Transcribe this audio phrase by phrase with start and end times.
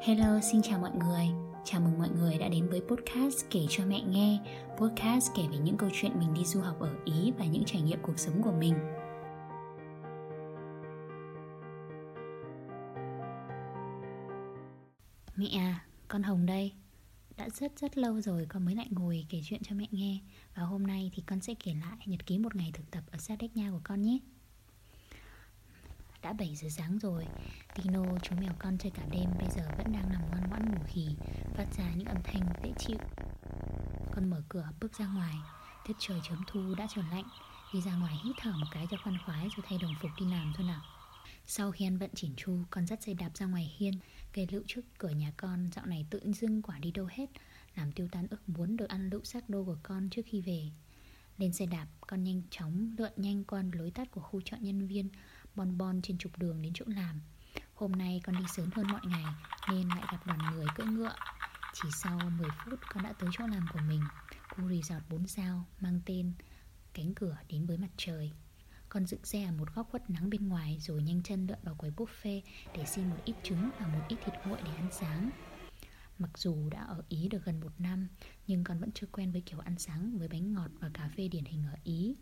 [0.00, 1.26] Hello, xin chào mọi người.
[1.64, 4.38] Chào mừng mọi người đã đến với podcast kể cho mẹ nghe.
[4.76, 7.82] Podcast kể về những câu chuyện mình đi du học ở Ý và những trải
[7.82, 8.74] nghiệm cuộc sống của mình.
[15.36, 16.72] Mẹ à, con Hồng đây.
[17.36, 20.18] Đã rất rất lâu rồi con mới lại ngồi kể chuyện cho mẹ nghe
[20.54, 23.18] Và hôm nay thì con sẽ kể lại nhật ký một ngày thực tập ở
[23.18, 24.18] Sadek Nha của con nhé
[26.22, 27.26] đã 7 giờ sáng rồi.
[27.74, 30.78] Tino, chú mèo con chơi cả đêm Bây giờ vẫn đang nằm ngoan ngoãn ngủ
[30.86, 31.06] khỉ
[31.54, 32.98] Phát ra những âm thanh dễ chịu.
[34.12, 35.34] Con mở cửa bước ra ngoài.
[35.86, 37.24] Tiết trời chớm thu đã trở lạnh.
[37.74, 40.26] Đi ra ngoài hít thở một cái cho khoan khoái Rồi thay đồng phục đi
[40.26, 40.82] làm thôi nào.
[41.46, 43.94] Sau khi ăn vận chỉn chu Con dắt xe đạp ra ngoài hiên
[44.32, 47.26] Cây lựu trước cửa nhà con Dạo này tự dưng quả đi đâu hết
[47.74, 50.70] Làm tiêu tan ước muốn được ăn lựu xác đô của con trước khi về.
[51.38, 54.86] Lên xe đạp, con nhanh chóng lượn nhanh qua lối tắt của khu chợ nhân
[54.86, 55.08] viên
[55.58, 57.20] Bon bon trên trục đường đến chỗ làm.
[57.74, 59.24] Hôm nay con đi sớm hơn mọi ngày,
[59.70, 61.14] Nên lại gặp đoàn người cưỡi ngựa.
[61.74, 64.00] Chỉ sau 10 phút, con đã tới chỗ làm của mình.
[64.48, 66.32] Khu resort 4 sao, Mang tên
[66.94, 68.32] Cánh cửa đến với mặt trời.
[68.88, 71.74] Con dựng xe ở một góc khuất nắng bên ngoài, Rồi nhanh chân lượn vào
[71.74, 72.40] quầy buffet
[72.74, 75.30] Để xin một ít trứng và một ít thịt nguội để ăn sáng.
[76.18, 78.08] Mặc dù đã ở Ý được gần một năm,
[78.46, 81.28] Nhưng con vẫn chưa quen với kiểu ăn sáng với bánh ngọt và cà phê
[81.28, 82.16] điển hình ở Ý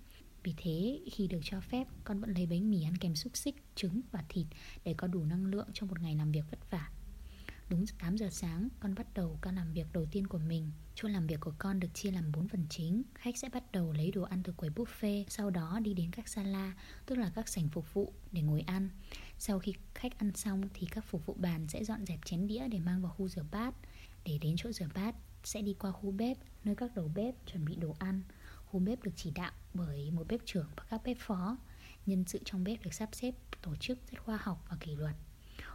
[0.47, 3.57] vì thế khi được cho phép con vẫn lấy bánh mì ăn kèm xúc xích,
[3.75, 4.47] trứng và thịt
[4.85, 6.91] để có đủ năng lượng cho một ngày làm việc vất vả.
[7.69, 10.71] Đúng 8 giờ sáng, con bắt đầu ca làm việc đầu tiên của mình.
[10.95, 13.03] Chỗ làm việc của con được chia làm 4 phần chính.
[13.15, 16.29] Khách sẽ bắt đầu lấy đồ ăn từ quầy buffet, sau đó đi đến các
[16.29, 16.75] sala,
[17.07, 18.89] tức là các sảnh phục vụ để ngồi ăn.
[19.39, 22.69] Sau khi khách ăn xong thì các phục vụ bàn sẽ dọn dẹp chén đĩa
[22.69, 23.75] để mang vào khu rửa bát.
[24.25, 27.65] Để đến chỗ rửa bát sẽ đi qua khu bếp, nơi các đầu bếp chuẩn
[27.65, 28.23] bị đồ ăn.
[28.67, 31.57] Khu bếp được chỉ đạo bởi một bếp trưởng và các bếp phó.
[32.07, 35.15] Nhân sự trong bếp được sắp xếp tổ chức rất khoa học và kỷ luật.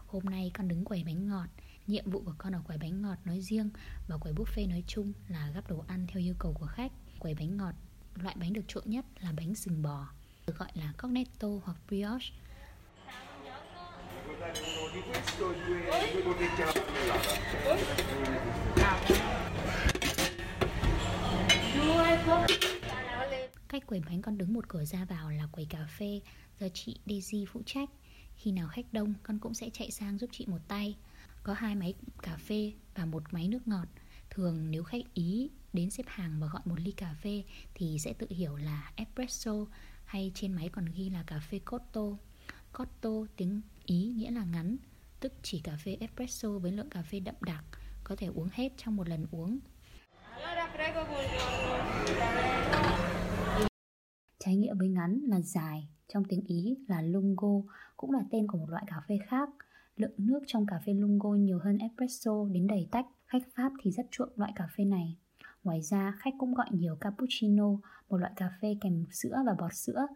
[0.08, 1.48] Hôm nay con đứng quầy bánh ngọt.
[1.88, 3.70] Nhiệm vụ của con ở quầy bánh ngọt nói riêng
[4.08, 6.92] Và quầy buffet nói chung là gắp đồ ăn theo yêu cầu của khách.
[7.20, 7.74] Quầy bánh ngọt,
[8.16, 10.08] loại bánh được trộn nhất là bánh sừng bò
[10.48, 12.32] Được gọi là cornetto hoặc brioche.
[23.72, 26.22] Cách quầy bánh con đứng một cửa ra vào là quầy cà phê.
[26.60, 27.90] Do chị Daisy phụ trách.
[28.36, 30.98] Khi nào khách đông, con cũng sẽ chạy sang giúp chị một tay.
[31.44, 33.88] Có hai máy cà phê và một máy nước ngọt.
[34.30, 37.44] Thường nếu khách Ý đến xếp hàng và gọi một ly cà phê
[37.74, 39.54] Thì sẽ tự hiểu là espresso,
[40.06, 42.06] Hay trên máy còn ghi là cà phê cotto.
[42.74, 44.78] Cotto tiếng Ý nghĩa là ngắn,
[45.20, 47.64] Tức chỉ cà phê espresso với lượng cà phê đậm đặc,
[48.04, 49.60] Có thể uống hết trong một lần uống.
[54.44, 57.62] Trái nghĩa với ngắn là dài, trong tiếng Ý là lungo,
[57.98, 59.50] cũng là tên của một loại cà phê khác.
[59.96, 63.92] Lượng nước trong cà phê lungo nhiều hơn espresso đến đầy tách, khách Pháp thì
[63.92, 65.18] rất chuộng loại cà phê này.
[65.64, 67.68] Ngoài ra, khách cũng gọi nhiều cappuccino,
[68.10, 70.08] một loại cà phê kèm sữa và bọt sữa,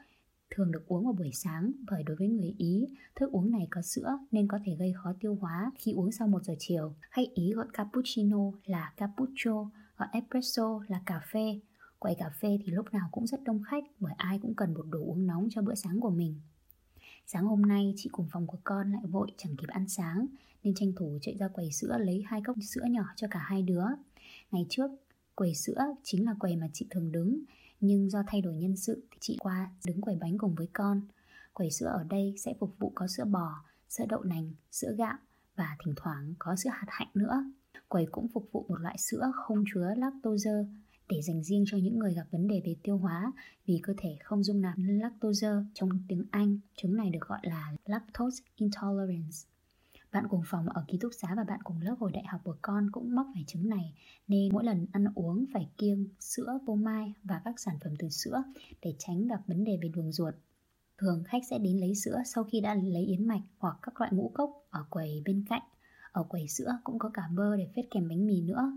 [0.49, 3.81] thường được uống vào buổi sáng bởi đối với người Ý, thức uống này có
[3.81, 6.93] sữa nên có thể gây khó tiêu hóa khi uống sau 1 giờ chiều.
[7.11, 11.59] Khách Ý gọi cappuccino là cappuccio, gọi espresso là cà phê,
[11.99, 14.85] Quầy cà phê thì lúc nào cũng rất đông khách bởi ai cũng cần một
[14.89, 16.39] đồ uống nóng cho bữa sáng của mình.
[17.27, 20.27] Sáng hôm nay chị cùng phòng của con lại vội chẳng kịp ăn sáng
[20.63, 23.61] nên tranh thủ chạy ra quầy sữa lấy hai cốc sữa nhỏ cho cả hai
[23.61, 23.85] đứa.
[24.51, 24.91] Ngày trước,
[25.35, 27.39] quầy sữa chính là quầy mà chị thường đứng
[27.79, 31.01] nhưng do thay đổi nhân sự thì chị qua đứng quầy bánh cùng với con.
[31.53, 35.17] Quầy sữa ở đây sẽ phục vụ có sữa bò, sữa đậu nành, sữa gạo
[35.55, 37.43] và thỉnh thoảng có sữa hạt hạnh nữa.
[37.87, 40.65] Quầy cũng phục vụ một loại sữa không chứa lactose
[41.09, 43.33] để dành riêng cho những người gặp vấn đề về tiêu hóa
[43.65, 46.59] vì cơ thể không dung nạp lactose trong tiếng Anh.
[46.75, 49.37] Chứng này được gọi là lactose intolerance.
[50.11, 52.55] Bạn cùng phòng ở ký túc xá và bạn cùng lớp hồi đại học của
[52.61, 53.93] con cũng mắc phải chứng này
[54.27, 58.09] nên mỗi lần ăn uống phải kiêng sữa, phô mai và các sản phẩm từ
[58.09, 58.43] sữa
[58.81, 60.33] để tránh gặp vấn đề về đường ruột.
[60.97, 64.11] Thường khách sẽ đến lấy sữa sau khi đã lấy yến mạch hoặc các loại
[64.13, 65.61] ngũ cốc ở quầy bên cạnh.
[66.11, 68.71] Ở quầy sữa cũng có cả bơ để phết kèm bánh mì nữa.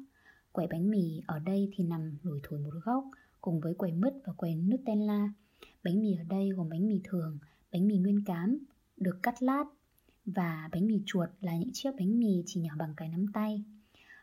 [0.59, 3.05] Quầy bánh mì ở đây thì nằm lủi thủi một góc
[3.41, 5.33] cùng với quầy mứt và quầy Nutella.
[5.85, 7.39] Bánh mì ở đây gồm bánh mì thường,
[7.73, 8.59] bánh mì nguyên cám,
[8.97, 9.65] được cắt lát
[10.27, 13.65] và bánh mì chuột là những chiếc bánh mì chỉ nhỏ bằng cái nắm tay.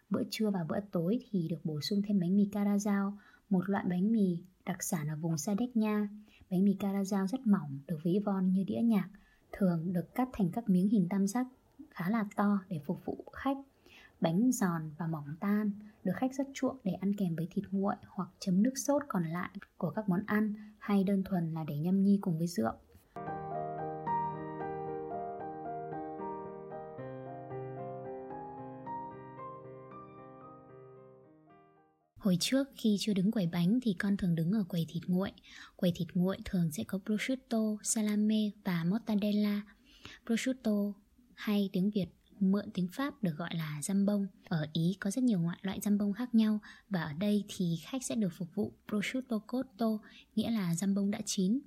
[0.10, 3.14] Bữa trưa và bữa tối thì được bổ sung thêm bánh mì carazao,
[3.50, 6.10] một loại bánh mì đặc sản ở vùng Sa Đéc Nha.
[6.52, 9.10] Bánh mì carazao rất mỏng, được ví von như đĩa nhạc,
[9.52, 11.48] thường được cắt thành các miếng hình tam giác
[11.90, 13.58] khá là to để phục vụ khách.
[14.22, 15.72] Bánh giòn và mỏng tan
[16.04, 19.26] được khách rất chuộng để ăn kèm với thịt nguội hoặc chấm nước sốt còn
[19.26, 22.74] lại của các món ăn hay đơn thuần là để nhâm nhi cùng với rượu.
[32.18, 35.32] Hồi trước khi chưa đứng quầy bánh thì con thường đứng ở quầy thịt nguội.
[35.76, 39.62] Quầy thịt nguội thường sẽ có prosciutto, salame và mortadella,
[40.26, 40.94] Prosciutto
[41.36, 42.08] hay tiếng Việt
[42.40, 44.28] mượn tiếng Pháp được gọi là răm bông.
[44.50, 46.60] Ở Ý có rất nhiều loại loại răm bông khác nhau
[46.90, 49.98] và ở đây thì khách sẽ được phục vụ prosciutto cotto,
[50.36, 51.60] nghĩa là răm bông đã chín.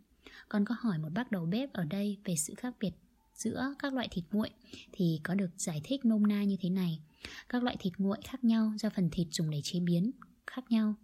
[0.49, 2.93] còn có hỏi một bác đầu bếp ở đây về sự khác biệt
[3.35, 4.51] giữa các loại thịt nguội
[4.93, 7.01] thì có được giải thích nôm na như thế này.
[7.49, 10.11] Các loại thịt nguội khác nhau do phần thịt dùng để chế biến
[10.47, 10.95] khác nhau.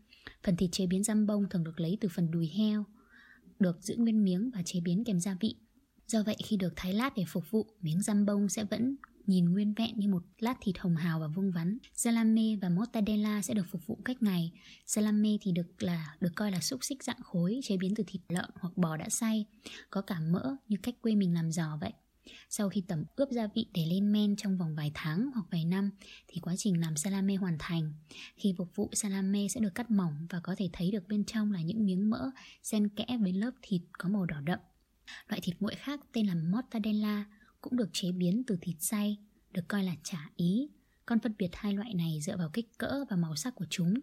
[0.42, 2.84] Phần thịt chế biến răm bông thường được lấy từ phần đùi heo,
[3.58, 5.56] được giữ nguyên miếng và chế biến kèm gia vị.
[6.06, 9.44] Do vậy khi được thái lát để phục vụ, miếng răm bông sẽ vẫn nhìn
[9.44, 11.78] nguyên vẹn như một lát thịt hồng hào và vuông vắn.
[11.94, 14.52] Salame và mortadella sẽ được phục vụ cách ngày.
[14.86, 18.22] Salame thì được là được coi là xúc xích dạng khối chế biến từ thịt
[18.28, 19.46] lợn hoặc bò đã xay,
[19.90, 21.92] có cả mỡ như cách quê mình làm giò vậy.
[22.48, 25.64] Sau khi tẩm ướp gia vị để lên men trong vòng vài tháng hoặc vài
[25.64, 25.90] năm
[26.28, 27.92] thì quá trình làm salame hoàn thành.
[28.36, 31.52] Khi phục vụ salame sẽ được cắt mỏng và có thể thấy được bên trong
[31.52, 32.30] là những miếng mỡ
[32.62, 34.58] xen kẽ với lớp thịt có màu đỏ đậm.
[35.28, 37.24] Loại thịt nguội khác tên là mortadella
[37.64, 39.18] cũng được chế biến từ thịt xay,
[39.50, 40.68] được coi là chả ý.
[41.06, 43.94] Con phân biệt hai loại này dựa vào kích cỡ và màu sắc của chúng.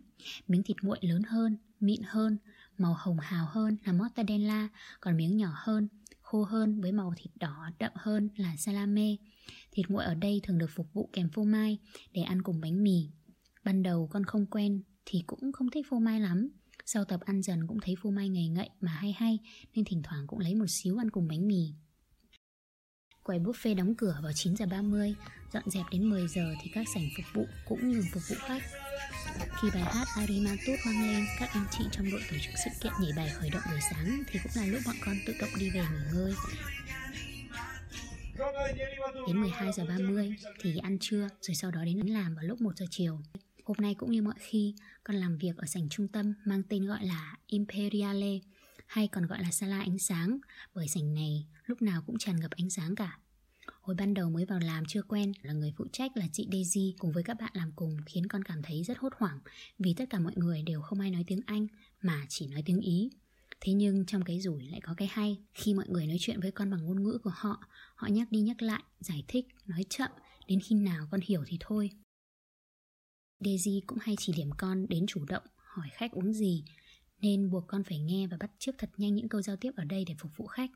[0.48, 2.38] Miếng thịt nguội lớn hơn, mịn hơn,
[2.78, 4.69] màu hồng hào hơn là mortadella,
[5.00, 5.88] còn miếng nhỏ hơn,
[6.22, 9.16] khô hơn với màu thịt đỏ đậm hơn là salame.
[9.72, 11.78] Thịt nguội ở đây thường được phục vụ kèm phô mai
[12.14, 13.10] để ăn cùng bánh mì.
[13.64, 16.50] Ban đầu con không quen thì cũng không thích phô mai lắm.
[16.86, 19.40] Sau tập ăn dần cũng thấy phô mai ngầy ngậy mà hay hay
[19.75, 21.74] nên thỉnh thoảng cũng lấy một xíu ăn cùng bánh mì.
[23.23, 25.15] Quầy buffet đóng cửa vào 9 giờ 30,
[25.53, 28.62] dọn dẹp đến 10 giờ thì các sảnh phục vụ cũng ngừng phục vụ khách.
[29.62, 32.94] Khi bài hát Arimatut vang lên, các anh chị trong đội tổ chức sự kiện
[33.01, 35.69] nhảy bài khởi động buổi sáng thì cũng là lúc bọn con tự động đi
[35.69, 36.33] về nghỉ ngơi.
[39.27, 42.77] Đến 12 giờ 30 thì ăn trưa rồi sau đó đến làm vào lúc 1
[42.77, 43.19] giờ chiều.
[43.65, 46.85] Hôm nay cũng như mọi khi, con làm việc ở sảnh trung tâm mang tên
[46.88, 48.39] gọi là Imperiale
[48.92, 50.38] hay còn gọi là sala ánh sáng
[50.74, 53.20] bởi sảnh này lúc nào cũng tràn ngập ánh sáng cả.
[53.82, 56.96] Hồi ban đầu mới vào làm chưa quen là người phụ trách là chị Daisy
[57.00, 59.40] cùng với các bạn làm cùng khiến con cảm thấy rất hốt hoảng
[59.80, 61.68] vì tất cả mọi người đều không ai nói tiếng Anh
[62.02, 63.10] mà chỉ nói tiếng Ý.
[63.62, 66.52] Thế nhưng trong cái rủi lại có cái hay Khi mọi người nói chuyện với
[66.52, 67.64] con bằng ngôn ngữ của họ
[67.96, 70.12] Họ nhắc đi nhắc lại, giải thích, nói chậm
[70.48, 71.90] Đến khi nào con hiểu thì thôi
[73.40, 76.64] Daisy cũng hay chỉ điểm con đến chủ động Hỏi khách uống gì
[77.21, 79.83] nên buộc con phải nghe và bắt chước thật nhanh những câu giao tiếp ở
[79.83, 80.71] đây để phục vụ khách.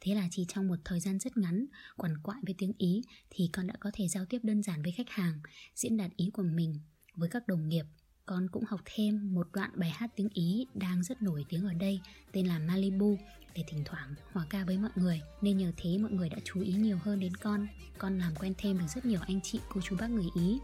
[0.00, 1.66] Thế là chỉ trong một thời gian rất ngắn,
[1.96, 4.92] quằn quại với tiếng Ý thì con đã có thể giao tiếp đơn giản với
[4.92, 5.40] khách hàng,
[5.74, 6.80] diễn đạt ý của mình.
[7.14, 7.84] Với các đồng nghiệp.
[8.26, 11.74] Con cũng học thêm một đoạn bài hát tiếng Ý đang rất nổi tiếng ở
[11.74, 12.00] đây
[12.32, 13.18] tên là Malibu
[13.54, 15.20] để thỉnh thoảng hòa ca với mọi người.
[15.42, 17.66] Nên nhờ thế mọi người đã chú ý nhiều hơn đến con.
[17.98, 20.58] Con làm quen thêm được rất nhiều anh chị cô chú bác người ý.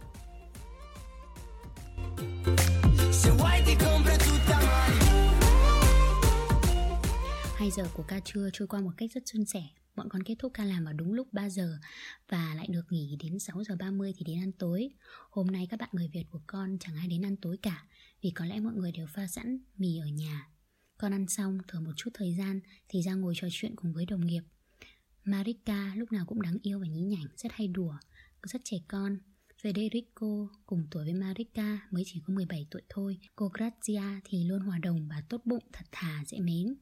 [7.63, 9.63] 2 giờ của ca trưa trôi qua một cách rất suôn sẻ.
[9.95, 11.79] Bọn con kết thúc ca làm vào đúng lúc 3 giờ
[12.29, 14.91] Và lại được nghỉ đến 6 giờ 30 thì đến ăn tối.
[15.31, 17.87] Hôm nay các bạn người Việt của con chẳng ai đến ăn tối cả
[18.23, 20.49] Vì có lẽ mọi người đều pha sẵn mì ở nhà.
[20.99, 24.07] Con ăn xong thừa một chút thời gian Thì ra ngồi trò chuyện cùng với
[24.07, 24.43] đồng nghiệp.
[25.25, 27.95] Marika lúc nào cũng đáng yêu và nhí nhảnh Rất hay đùa
[28.43, 29.19] Rất trẻ con.
[29.63, 33.19] Federico cùng tuổi với Marika mới chỉ có 17 tuổi thôi.
[33.37, 36.75] Cô Grazia thì luôn hòa đồng và tốt bụng, thật thà, dễ mến.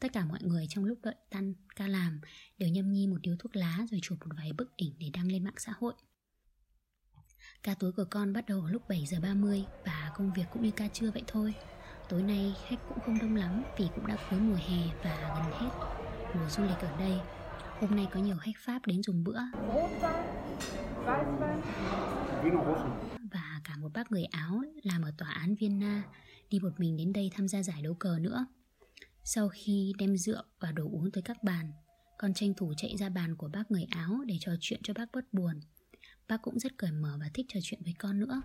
[0.00, 2.20] Tất cả mọi người trong lúc đợi tan ca làm
[2.58, 5.32] đều nhâm nhi một điếu thuốc lá rồi chụp một vài bức ảnh để đăng
[5.32, 5.94] lên mạng xã hội.
[7.62, 10.70] Ca tối của con bắt đầu lúc 7 giờ 30 và công việc cũng như
[10.70, 11.54] ca trưa vậy thôi.
[12.08, 15.60] Tối nay, khách cũng không đông lắm vì cũng đã cuối mùa hè và gần
[15.60, 15.70] hết
[16.34, 17.20] mùa du lịch ở đây.
[17.80, 19.38] Hôm nay có nhiều khách Pháp đến dùng bữa
[23.32, 26.02] Và cả một bác người Áo làm ở tòa án Vienna
[26.50, 28.46] Đi một mình đến đây tham gia giải đấu cờ nữa
[29.24, 31.72] sau khi đem rượu và đồ uống tới các bàn
[32.18, 35.12] Con tranh thủ chạy ra bàn của bác người Áo Để trò chuyện cho bác
[35.12, 35.60] bớt buồn.
[36.28, 38.42] Bác cũng rất cởi mở và thích trò chuyện với con nữa.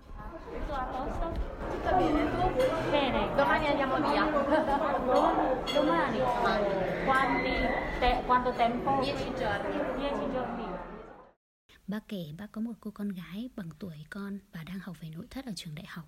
[11.88, 15.09] Bác kể bác có một cô con gái bằng tuổi con và đang học về
[15.09, 16.05] nội thất ở trường đại học.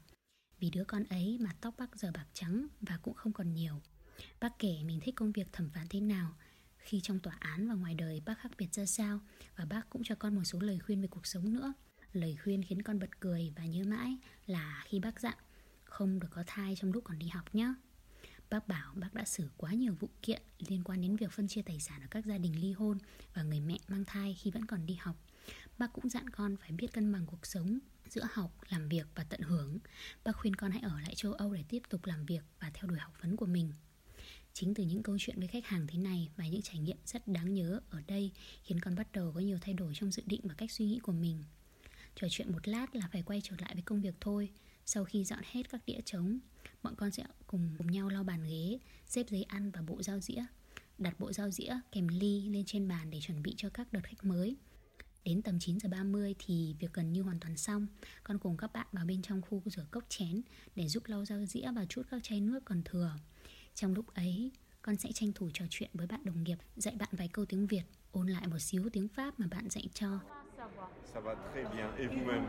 [0.59, 3.81] Vì đứa con ấy mà tóc bác giờ bạc trắng và cũng không còn nhiều.
[4.39, 6.35] Bác kể mình thích công việc thẩm phán thế nào
[6.77, 9.19] Khi trong tòa án và ngoài đời bác khác biệt ra sao
[9.55, 11.73] Và bác cũng cho con một số lời khuyên về cuộc sống nữa
[12.13, 15.37] Lời khuyên khiến con bật cười và nhớ mãi là khi bác dặn
[15.83, 17.73] Không được có thai trong lúc còn đi học nhé
[18.51, 21.61] Bác bảo bác đã xử quá nhiều vụ kiện liên quan đến việc phân chia
[21.61, 22.97] tài sản ở các gia đình ly hôn
[23.33, 25.15] và người mẹ mang thai khi vẫn còn đi học.
[25.77, 29.23] Bác cũng dặn con phải biết cân bằng cuộc sống, giữa học, làm việc và
[29.23, 29.79] tận hưởng.
[30.23, 32.89] Bác khuyên con hãy ở lại châu Âu để tiếp tục làm việc và theo
[32.89, 33.73] đuổi học vấn của mình.
[34.53, 37.27] Chính từ những câu chuyện với khách hàng thế này và những trải nghiệm rất
[37.27, 38.31] đáng nhớ ở đây
[38.63, 40.99] khiến con bắt đầu có nhiều thay đổi trong dự định và cách suy nghĩ
[40.99, 41.43] của mình.
[42.15, 44.49] Trò chuyện một lát là phải quay trở lại với công việc thôi.
[44.85, 46.39] Sau khi dọn hết các đĩa trống,
[46.83, 50.19] bọn con sẽ cùng cùng nhau lau bàn ghế, xếp giấy ăn và bộ dao
[50.19, 50.45] dĩa.
[50.97, 54.01] Đặt bộ dao dĩa kèm ly lên trên bàn để chuẩn bị cho các đợt
[54.03, 54.55] khách mới.
[55.23, 57.87] Đến tầm 9 giờ 30 thì việc gần như hoàn toàn xong
[58.23, 60.41] Con cùng các bạn vào bên trong khu rửa cốc chén
[60.75, 63.11] Để giúp lau dao dĩa và chút các chai nước còn thừa
[63.75, 64.51] trong lúc ấy,
[64.81, 67.67] con sẽ tranh thủ trò chuyện với bạn đồng nghiệp Dạy bạn vài câu tiếng
[67.67, 70.07] Việt Ôn lại một xíu tiếng Pháp mà bạn dạy cho
[71.13, 71.87] Ça va très bien.
[71.97, 72.45] Et vous-même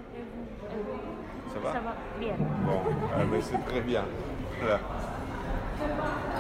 [1.55, 2.37] Ça va Ça va bien.
[2.67, 2.81] Bon,
[3.13, 4.05] ah, ben, c'est très bien.
[4.61, 4.79] Voilà.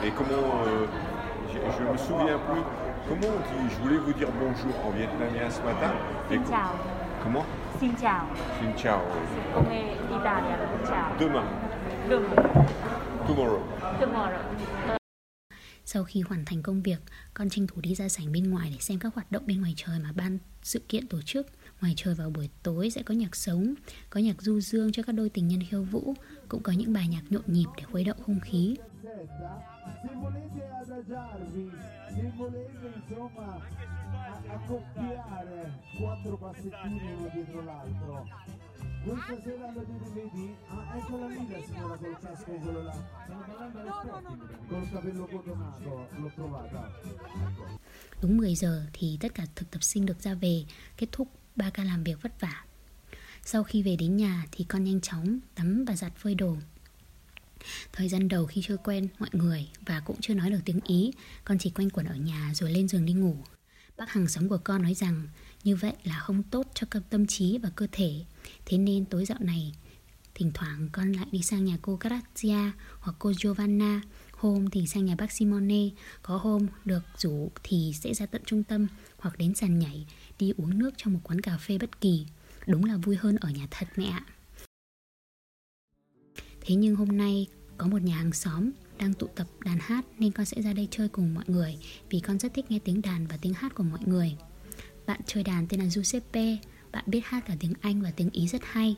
[0.02, 0.64] Et comment.
[0.66, 0.86] euh,
[1.52, 2.62] je, je me souviens plus.
[3.08, 5.92] Comment on dit Je voulais vous dire bonjour en vietnamien ce matin.
[6.28, 6.74] Xin chào.
[7.24, 7.46] Comment
[7.80, 8.26] Xin chào.
[8.60, 8.72] Xin.
[9.54, 9.66] Come.
[10.84, 11.18] Ciao.
[11.18, 11.44] Demain.
[12.08, 13.08] Demain.
[13.28, 13.60] Tomorrow.
[14.00, 14.42] Tomorrow.
[15.84, 16.98] Sau khi hoàn thành công việc,
[17.34, 19.74] con tranh thủ đi ra sảnh bên ngoài để xem các hoạt động bên ngoài
[19.76, 21.46] trời mà ban sự kiện tổ chức.
[21.80, 23.74] Ngoài trời vào buổi tối sẽ có nhạc sống,
[24.10, 26.14] có nhạc du dương cho các đôi tình nhân khiêu vũ,
[26.48, 28.76] cũng có những bài nhạc nhộn nhịp để khuấy động không khí.
[39.04, 40.54] Questa sera lo dite, vedi?
[40.68, 42.94] Ah, eccola lì la signora col casco quello là.
[43.24, 44.68] Stiamo parlando all'esperti.
[44.68, 46.90] Col capello cotonato, l'ho trovata.
[48.20, 50.64] Đúng 10 giờ thì tất cả thực tập sinh được ra về,
[50.96, 52.64] kết thúc 3 ca làm việc vất vả.
[53.44, 56.56] Sau khi về đến nhà thì con nhanh chóng tắm và giặt phơi đồ.
[57.92, 61.12] Thời gian đầu khi chưa quen mọi người và cũng chưa nói được tiếng Ý,
[61.44, 63.36] con chỉ quanh quẩn ở nhà rồi lên giường đi ngủ.
[64.02, 65.28] Bác hàng xóm của con nói rằng
[65.64, 68.24] như vậy là không tốt cho cơ- tâm trí và cơ thể.
[68.66, 69.72] Thế nên tối dạo này,
[70.34, 74.02] thỉnh thoảng con lại đi sang nhà cô Grazia hoặc cô Giovanna.
[74.32, 75.88] Hôm thì sang nhà bác Simone,
[76.22, 78.86] có hôm được rủ thì sẽ ra tận trung tâm
[79.18, 80.06] hoặc đến sàn nhảy,
[80.38, 82.26] đi uống nước trong một quán cà phê bất kỳ.
[82.66, 84.26] Đúng là vui hơn ở nhà thật mẹ ạ.
[86.60, 87.46] Thế nhưng hôm nay
[87.78, 90.88] có một nhà hàng xóm đang tụ tập đàn hát nên con sẽ ra đây
[90.90, 91.78] chơi cùng mọi người
[92.10, 94.36] vì con rất thích nghe tiếng đàn và tiếng hát của mọi người.
[95.06, 96.56] Bạn chơi đàn tên là Giuseppe,
[96.92, 98.96] bạn biết hát cả tiếng Anh và tiếng Ý rất hay.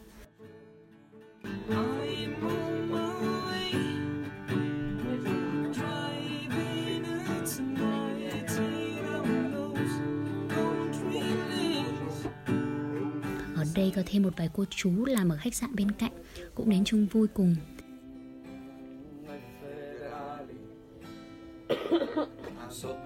[13.57, 16.13] Ở đây có thêm một vài cô chú làm ở khách sạn bên cạnh
[16.55, 17.57] cũng đến chung vui cùng.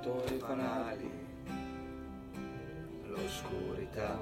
[0.08, 1.10] Sotto i fanali,
[3.08, 4.18] l'oscurità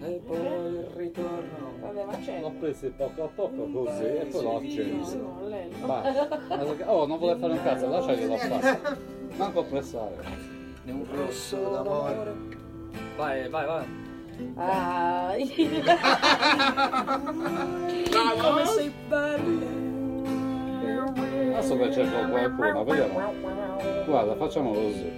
[0.00, 1.72] e poi il ritorno.
[1.80, 2.40] Vabbè, ma c'è.
[2.40, 5.40] L'ho presi poco a poco così e poi l'ho acceso.
[5.86, 6.90] Basta.
[6.90, 8.96] Oh, non vuole fare un cazzo, lascia che lo faccia.
[9.36, 10.16] Manco pressare.
[10.82, 12.34] Di un rosso d'amore.
[13.16, 13.86] Vai, vai, vai.
[14.56, 15.34] Ah,
[18.40, 19.81] come sei bella.
[21.62, 23.20] Adesso che cerco qualcuno, vediamo.
[24.04, 25.10] Guarda, facciamo così.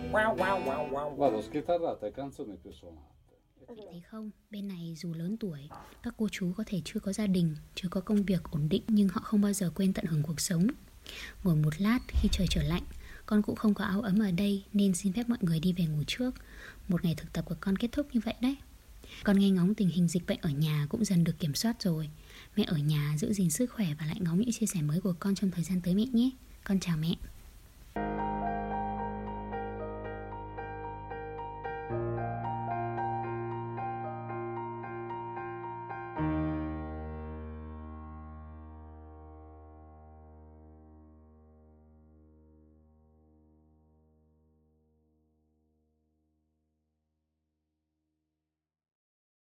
[1.17, 3.13] Vado schitarrate e canzoni più suonate.
[3.67, 5.69] Thấy không, bên này dù lớn tuổi,
[6.03, 8.83] các cô chú có thể chưa có gia đình, chưa có công việc ổn định
[8.87, 10.67] nhưng họ không bao giờ quên tận hưởng cuộc sống.
[11.45, 12.83] Ngồi một lát khi trời trở lạnh,
[13.27, 15.85] con cũng không có áo ấm ở đây nên xin phép mọi người đi về
[15.85, 16.35] ngủ trước.
[16.89, 18.57] Một ngày thực tập của con kết thúc như vậy đấy.
[19.25, 22.11] Con nghe ngóng tình hình dịch bệnh ở nhà cũng dần được kiểm soát rồi.
[22.57, 25.15] Mẹ ở nhà giữ gìn sức khỏe và lại ngóng những chia sẻ mới của
[25.21, 26.31] con trong thời gian tới mẹ nhé.
[26.65, 27.15] Con chào mẹ.